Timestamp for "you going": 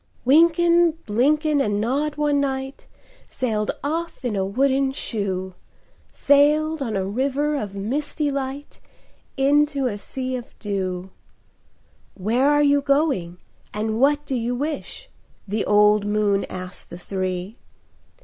12.63-13.37